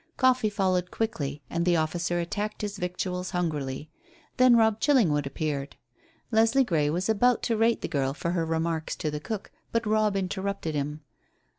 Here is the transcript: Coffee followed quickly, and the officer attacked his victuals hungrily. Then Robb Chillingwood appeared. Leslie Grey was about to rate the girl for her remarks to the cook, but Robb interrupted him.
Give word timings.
Coffee 0.17 0.49
followed 0.49 0.89
quickly, 0.89 1.43
and 1.47 1.63
the 1.63 1.75
officer 1.75 2.19
attacked 2.19 2.63
his 2.63 2.79
victuals 2.79 3.29
hungrily. 3.29 3.87
Then 4.37 4.55
Robb 4.55 4.79
Chillingwood 4.79 5.27
appeared. 5.27 5.75
Leslie 6.31 6.63
Grey 6.63 6.89
was 6.89 7.07
about 7.07 7.43
to 7.43 7.55
rate 7.55 7.81
the 7.81 7.87
girl 7.87 8.15
for 8.15 8.31
her 8.31 8.43
remarks 8.43 8.95
to 8.95 9.11
the 9.11 9.19
cook, 9.19 9.51
but 9.71 9.85
Robb 9.85 10.15
interrupted 10.17 10.73
him. 10.73 11.01